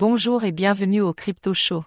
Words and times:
Bonjour 0.00 0.44
et 0.44 0.52
bienvenue 0.52 1.02
au 1.02 1.12
Crypto 1.12 1.52
Show. 1.52 1.84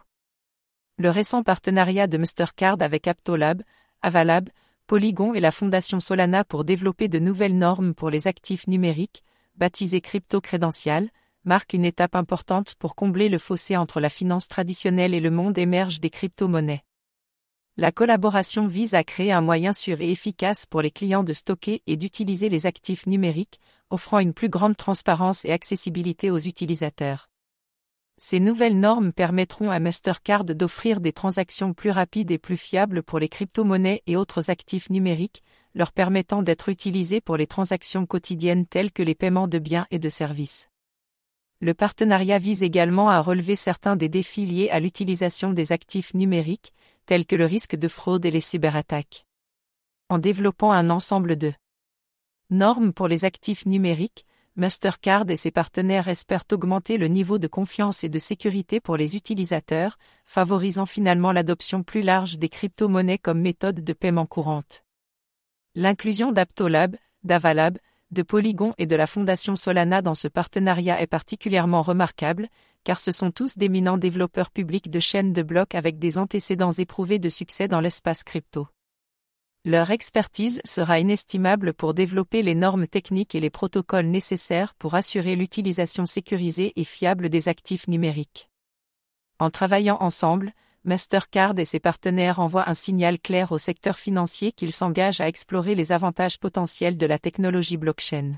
Le 0.99 1.09
récent 1.09 1.41
partenariat 1.41 2.05
de 2.05 2.19
Mastercard 2.19 2.77
avec 2.79 3.07
Aptolab, 3.07 3.63
Avalab, 4.03 4.49
Polygon 4.85 5.33
et 5.33 5.39
la 5.39 5.49
Fondation 5.49 5.99
Solana 5.99 6.43
pour 6.43 6.63
développer 6.63 7.07
de 7.07 7.17
nouvelles 7.17 7.57
normes 7.57 7.95
pour 7.95 8.11
les 8.11 8.27
actifs 8.27 8.67
numériques, 8.67 9.23
baptisées 9.55 9.99
crypto 9.99 10.41
crédential 10.41 11.09
marque 11.43 11.73
une 11.73 11.85
étape 11.85 12.13
importante 12.15 12.75
pour 12.75 12.93
combler 12.93 13.29
le 13.29 13.39
fossé 13.39 13.77
entre 13.77 13.99
la 13.99 14.11
finance 14.11 14.47
traditionnelle 14.47 15.15
et 15.15 15.19
le 15.19 15.31
monde 15.31 15.57
émerge 15.57 15.99
des 15.99 16.11
crypto-monnaies. 16.11 16.83
La 17.77 17.91
collaboration 17.91 18.67
vise 18.67 18.93
à 18.93 19.03
créer 19.03 19.31
un 19.31 19.41
moyen 19.41 19.73
sûr 19.73 20.01
et 20.01 20.11
efficace 20.11 20.67
pour 20.67 20.83
les 20.83 20.91
clients 20.91 21.23
de 21.23 21.33
stocker 21.33 21.81
et 21.87 21.97
d'utiliser 21.97 22.49
les 22.49 22.67
actifs 22.67 23.07
numériques, 23.07 23.59
offrant 23.89 24.19
une 24.19 24.35
plus 24.35 24.49
grande 24.49 24.77
transparence 24.77 25.45
et 25.45 25.51
accessibilité 25.51 26.29
aux 26.29 26.37
utilisateurs. 26.37 27.31
Ces 28.17 28.39
nouvelles 28.39 28.79
normes 28.79 29.11
permettront 29.11 29.71
à 29.71 29.79
Mastercard 29.79 30.43
d'offrir 30.43 31.01
des 31.01 31.13
transactions 31.13 31.73
plus 31.73 31.89
rapides 31.89 32.31
et 32.31 32.37
plus 32.37 32.57
fiables 32.57 33.03
pour 33.03 33.19
les 33.19 33.29
crypto-monnaies 33.29 34.03
et 34.07 34.15
autres 34.15 34.49
actifs 34.49 34.89
numériques, 34.89 35.43
leur 35.73 35.91
permettant 35.91 36.43
d'être 36.43 36.69
utilisés 36.69 37.21
pour 37.21 37.37
les 37.37 37.47
transactions 37.47 38.05
quotidiennes 38.05 38.67
telles 38.67 38.91
que 38.91 39.03
les 39.03 39.15
paiements 39.15 39.47
de 39.47 39.59
biens 39.59 39.87
et 39.91 39.99
de 39.99 40.09
services. 40.09 40.69
Le 41.59 41.73
partenariat 41.73 42.39
vise 42.39 42.61
également 42.61 43.09
à 43.09 43.21
relever 43.21 43.55
certains 43.55 43.95
des 43.95 44.09
défis 44.09 44.45
liés 44.45 44.69
à 44.69 44.79
l'utilisation 44.79 45.53
des 45.53 45.71
actifs 45.71 46.13
numériques, 46.13 46.73
tels 47.05 47.25
que 47.25 47.35
le 47.35 47.45
risque 47.45 47.75
de 47.75 47.87
fraude 47.87 48.25
et 48.25 48.31
les 48.31 48.41
cyberattaques. 48.41 49.25
En 50.09 50.17
développant 50.19 50.71
un 50.71 50.89
ensemble 50.89 51.37
de 51.37 51.53
normes 52.49 52.93
pour 52.93 53.07
les 53.07 53.25
actifs 53.25 53.65
numériques, 53.65 54.25
Mastercard 54.55 55.27
et 55.29 55.35
ses 55.35 55.49
partenaires 55.49 56.07
espèrent 56.07 56.45
augmenter 56.51 56.99
le 56.99 57.07
niveau 57.07 57.39
de 57.39 57.47
confiance 57.47 58.03
et 58.03 58.09
de 58.09 58.19
sécurité 58.19 58.79
pour 58.79 58.97
les 58.97 59.15
utilisateurs, 59.15 59.97
favorisant 60.25 60.85
finalement 60.85 61.31
l'adoption 61.31 61.81
plus 61.81 62.03
large 62.03 62.37
des 62.37 62.49
crypto-monnaies 62.49 63.17
comme 63.17 63.41
méthode 63.41 63.83
de 63.83 63.93
paiement 63.93 64.27
courante. 64.27 64.83
L'inclusion 65.73 66.31
d'Aptolab, 66.31 66.95
d'Avalab, 67.23 67.79
de 68.11 68.21
Polygon 68.21 68.75
et 68.77 68.85
de 68.85 68.95
la 68.95 69.07
Fondation 69.07 69.55
Solana 69.55 70.03
dans 70.03 70.13
ce 70.13 70.27
partenariat 70.27 71.01
est 71.01 71.07
particulièrement 71.07 71.81
remarquable, 71.81 72.47
car 72.83 72.99
ce 72.99 73.11
sont 73.11 73.31
tous 73.31 73.57
d'éminents 73.57 73.97
développeurs 73.97 74.51
publics 74.51 74.91
de 74.91 74.99
chaînes 74.99 75.33
de 75.33 75.41
blocs 75.41 75.73
avec 75.73 75.97
des 75.97 76.19
antécédents 76.19 76.73
éprouvés 76.73 77.17
de 77.17 77.29
succès 77.29 77.67
dans 77.67 77.79
l'espace 77.79 78.23
crypto. 78.23 78.67
Leur 79.65 79.91
expertise 79.91 80.59
sera 80.65 80.99
inestimable 80.99 81.73
pour 81.73 81.93
développer 81.93 82.43
les 82.43 82.53
normes 82.53 82.85
techniques 82.85 83.33
et 83.33 83.39
les 83.39 83.49
protocoles 83.49 84.07
nécessaires 84.07 84.73
pour 84.73 84.93
assurer 84.93 85.37
l'utilisation 85.37 86.05
sécurisée 86.05 86.73
et 86.75 86.83
fiable 86.83 87.29
des 87.29 87.47
actifs 87.47 87.87
numériques. 87.87 88.49
En 89.39 89.49
travaillant 89.49 89.97
ensemble, 90.01 90.51
Mastercard 90.83 91.57
et 91.57 91.63
ses 91.63 91.79
partenaires 91.79 92.39
envoient 92.39 92.69
un 92.69 92.73
signal 92.73 93.19
clair 93.19 93.53
au 93.53 93.57
secteur 93.57 93.97
financier 93.97 94.51
qu'ils 94.51 94.73
s'engagent 94.73 95.21
à 95.21 95.29
explorer 95.29 95.75
les 95.75 95.93
avantages 95.93 96.39
potentiels 96.39 96.97
de 96.97 97.05
la 97.05 97.17
technologie 97.17 97.77
blockchain. 97.77 98.33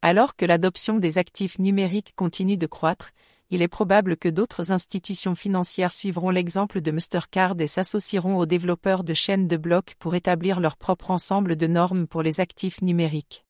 Alors 0.00 0.36
que 0.36 0.46
l'adoption 0.46 0.98
des 1.00 1.18
actifs 1.18 1.58
numériques 1.58 2.14
continue 2.14 2.56
de 2.56 2.66
croître, 2.66 3.10
il 3.50 3.62
est 3.62 3.68
probable 3.68 4.16
que 4.16 4.28
d'autres 4.28 4.70
institutions 4.70 5.34
financières 5.34 5.92
suivront 5.92 6.30
l'exemple 6.30 6.80
de 6.80 6.90
Mastercard 6.92 7.56
et 7.58 7.66
s'associeront 7.66 8.38
aux 8.38 8.46
développeurs 8.46 9.02
de 9.02 9.12
chaînes 9.12 9.48
de 9.48 9.56
blocs 9.56 9.96
pour 9.98 10.14
établir 10.14 10.60
leur 10.60 10.76
propre 10.76 11.10
ensemble 11.10 11.56
de 11.56 11.66
normes 11.66 12.06
pour 12.06 12.22
les 12.22 12.40
actifs 12.40 12.80
numériques. 12.80 13.44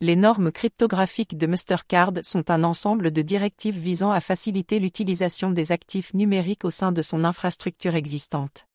Les 0.00 0.16
normes 0.16 0.50
cryptographiques 0.50 1.38
de 1.38 1.46
Mastercard 1.46 2.12
sont 2.22 2.50
un 2.50 2.64
ensemble 2.64 3.12
de 3.12 3.22
directives 3.22 3.78
visant 3.78 4.10
à 4.10 4.20
faciliter 4.20 4.80
l'utilisation 4.80 5.50
des 5.50 5.70
actifs 5.70 6.12
numériques 6.12 6.64
au 6.64 6.70
sein 6.70 6.90
de 6.90 7.00
son 7.00 7.22
infrastructure 7.22 7.94
existante. 7.94 8.66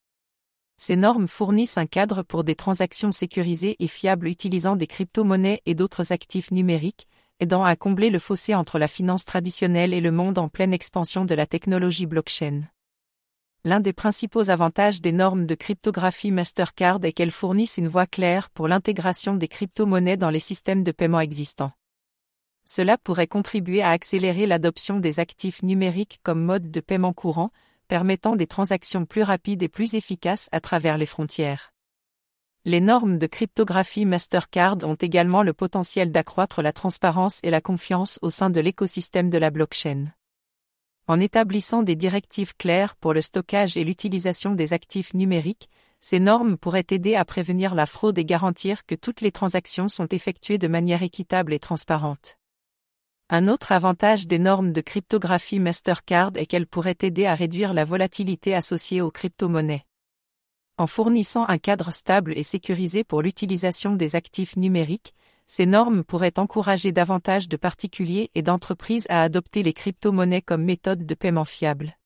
Ces 0.78 0.96
normes 0.96 1.28
fournissent 1.28 1.76
un 1.76 1.84
cadre 1.84 2.22
pour 2.22 2.42
des 2.42 2.54
transactions 2.54 3.12
sécurisées 3.12 3.76
et 3.80 3.86
fiables 3.86 4.28
utilisant 4.28 4.76
des 4.76 4.86
crypto-monnaies 4.86 5.60
et 5.66 5.74
d'autres 5.74 6.10
actifs 6.10 6.50
numériques, 6.50 7.06
aidant 7.40 7.64
à 7.64 7.74
combler 7.74 8.10
le 8.10 8.18
fossé 8.18 8.54
entre 8.54 8.78
la 8.78 8.86
finance 8.86 9.24
traditionnelle 9.24 9.92
et 9.92 10.00
le 10.00 10.12
monde 10.12 10.38
en 10.38 10.48
pleine 10.48 10.72
expansion 10.72 11.24
de 11.24 11.34
la 11.34 11.46
technologie 11.46 12.06
blockchain. 12.06 12.62
L'un 13.64 13.80
des 13.80 13.92
principaux 13.92 14.48
avantages 14.48 15.02
des 15.02 15.12
normes 15.12 15.44
de 15.44 15.54
cryptographie 15.54 16.30
Mastercard 16.30 17.00
est 17.02 17.12
qu'elles 17.12 17.30
fournissent 17.30 17.76
une 17.76 17.88
voie 17.88 18.06
claire 18.06 18.48
pour 18.50 18.68
l'intégration 18.68 19.34
des 19.34 19.48
crypto-monnaies 19.48 20.16
dans 20.16 20.30
les 20.30 20.38
systèmes 20.38 20.82
de 20.82 20.92
paiement 20.92 21.20
existants. 21.20 21.72
Cela 22.64 22.96
pourrait 22.96 23.26
contribuer 23.26 23.82
à 23.82 23.90
accélérer 23.90 24.46
l'adoption 24.46 24.98
des 24.98 25.20
actifs 25.20 25.62
numériques 25.62 26.20
comme 26.22 26.42
mode 26.42 26.70
de 26.70 26.80
paiement 26.80 27.12
courant, 27.12 27.50
permettant 27.88 28.36
des 28.36 28.46
transactions 28.46 29.04
plus 29.04 29.24
rapides 29.24 29.62
et 29.62 29.68
plus 29.68 29.94
efficaces 29.94 30.48
à 30.52 30.60
travers 30.60 30.96
les 30.96 31.06
frontières. 31.06 31.72
Les 32.66 32.82
normes 32.82 33.16
de 33.16 33.26
cryptographie 33.26 34.04
Mastercard 34.04 34.76
ont 34.82 34.94
également 34.94 35.42
le 35.42 35.54
potentiel 35.54 36.12
d'accroître 36.12 36.60
la 36.60 36.74
transparence 36.74 37.40
et 37.42 37.48
la 37.48 37.62
confiance 37.62 38.18
au 38.20 38.28
sein 38.28 38.50
de 38.50 38.60
l'écosystème 38.60 39.30
de 39.30 39.38
la 39.38 39.48
blockchain. 39.48 40.12
En 41.06 41.20
établissant 41.20 41.82
des 41.82 41.96
directives 41.96 42.54
claires 42.54 42.96
pour 42.96 43.14
le 43.14 43.22
stockage 43.22 43.78
et 43.78 43.84
l'utilisation 43.84 44.54
des 44.54 44.74
actifs 44.74 45.14
numériques, 45.14 45.70
ces 46.00 46.20
normes 46.20 46.58
pourraient 46.58 46.86
aider 46.90 47.14
à 47.14 47.24
prévenir 47.24 47.74
la 47.74 47.86
fraude 47.86 48.18
et 48.18 48.26
garantir 48.26 48.84
que 48.84 48.94
toutes 48.94 49.22
les 49.22 49.32
transactions 49.32 49.88
sont 49.88 50.08
effectuées 50.08 50.58
de 50.58 50.68
manière 50.68 51.02
équitable 51.02 51.54
et 51.54 51.60
transparente. 51.60 52.36
Un 53.30 53.48
autre 53.48 53.72
avantage 53.72 54.26
des 54.26 54.38
normes 54.38 54.72
de 54.72 54.82
cryptographie 54.82 55.60
Mastercard 55.60 56.32
est 56.34 56.44
qu'elles 56.44 56.66
pourraient 56.66 56.98
aider 57.00 57.24
à 57.24 57.34
réduire 57.34 57.72
la 57.72 57.86
volatilité 57.86 58.54
associée 58.54 59.00
aux 59.00 59.10
crypto-monnaies 59.10 59.86
en 60.80 60.86
fournissant 60.86 61.44
un 61.46 61.58
cadre 61.58 61.90
stable 61.90 62.32
et 62.38 62.42
sécurisé 62.42 63.04
pour 63.04 63.20
l'utilisation 63.20 63.92
des 63.92 64.16
actifs 64.16 64.56
numériques, 64.56 65.14
ces 65.46 65.66
normes 65.66 66.04
pourraient 66.04 66.38
encourager 66.38 66.90
davantage 66.90 67.50
de 67.50 67.58
particuliers 67.58 68.30
et 68.34 68.40
d'entreprises 68.40 69.06
à 69.10 69.20
adopter 69.20 69.62
les 69.62 69.74
crypto-monnaies 69.74 70.40
comme 70.40 70.64
méthode 70.64 71.04
de 71.04 71.14
paiement 71.14 71.44
fiable. 71.44 71.98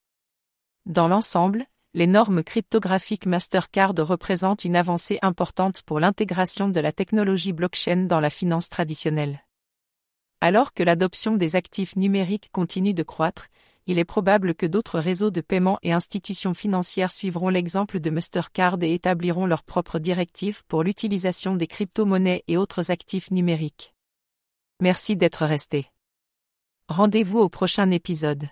Dans 0.87 1.07
l'ensemble, 1.07 1.67
les 1.93 2.09
normes 2.09 2.43
cryptographiques 2.43 3.27
Mastercard 3.27 3.95
représentent 3.97 4.65
une 4.65 4.75
avancée 4.75 5.21
importante 5.23 5.83
pour 5.83 6.01
l'intégration 6.01 6.69
de 6.69 6.81
la 6.81 6.91
technologie 6.91 7.53
blockchain 7.53 8.07
dans 8.07 8.19
la 8.19 8.31
finance 8.31 8.71
traditionnelle. 8.71 9.45
Alors 10.41 10.75
que 10.75 10.83
l'adoption 10.83 11.37
des 11.37 11.55
actifs 11.55 11.95
numériques 11.95 12.51
continue 12.51 12.93
de 12.93 13.05
croître, 13.05 13.47
il 13.87 13.99
est 13.99 14.05
probable 14.05 14.55
que 14.55 14.67
d'autres 14.67 14.99
réseaux 14.99 15.31
de 15.31 15.41
paiement 15.41 15.79
et 15.83 15.93
institutions 15.93 16.55
financières 16.55 17.13
suivront 17.13 17.51
l'exemple 17.51 18.01
de 18.01 18.11
Mastercard 18.11 18.79
et 18.83 18.95
établiront 18.95 19.47
leurs 19.47 19.63
propres 19.63 19.99
directives 19.99 20.63
pour 20.69 20.83
l'utilisation 20.83 21.55
des 21.55 21.67
crypto-monnaies 21.67 22.45
et 22.49 22.57
autres 22.57 22.91
actifs 22.91 23.31
numériques. 23.31 23.95
Merci 24.81 25.17
d'être 25.17 25.45
resté. 25.45 25.87
Rendez-vous 26.89 27.39
au 27.39 27.49
prochain 27.49 27.91
épisode. 27.91 28.49